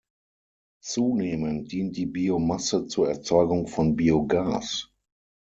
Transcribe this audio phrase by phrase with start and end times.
[0.83, 4.89] Zunehmend dient die Biomasse zur Erzeugung von Biogas.